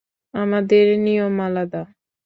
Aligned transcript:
আমাদের 0.33 0.85
নিয়ম 0.99 1.35
আলাদা। 1.41 1.81